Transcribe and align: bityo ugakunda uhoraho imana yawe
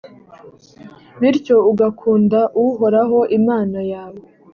bityo 1.19 1.57
ugakunda 1.71 2.39
uhoraho 2.65 3.19
imana 3.39 3.79
yawe 3.91 4.21